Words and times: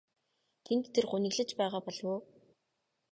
Тэнд 0.65 0.85
тэр 0.93 1.05
гуниглаж 1.11 1.49
байгаа 1.59 1.81
болов 1.85 2.07
уу? 2.13 2.19